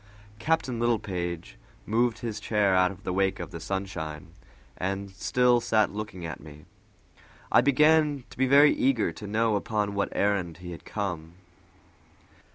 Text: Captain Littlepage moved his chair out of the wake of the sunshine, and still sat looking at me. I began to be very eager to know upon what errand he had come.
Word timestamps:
Captain 0.39 0.79
Littlepage 0.79 1.59
moved 1.85 2.17
his 2.17 2.39
chair 2.39 2.73
out 2.75 2.89
of 2.89 3.03
the 3.03 3.13
wake 3.13 3.39
of 3.39 3.51
the 3.51 3.59
sunshine, 3.59 4.29
and 4.75 5.11
still 5.11 5.61
sat 5.61 5.91
looking 5.93 6.25
at 6.25 6.39
me. 6.39 6.65
I 7.51 7.61
began 7.61 8.23
to 8.31 8.35
be 8.39 8.47
very 8.47 8.73
eager 8.73 9.11
to 9.11 9.27
know 9.27 9.55
upon 9.55 9.93
what 9.93 10.09
errand 10.13 10.57
he 10.57 10.71
had 10.71 10.85
come. 10.85 11.33